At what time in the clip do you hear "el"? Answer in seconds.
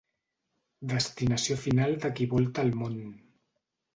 2.69-2.75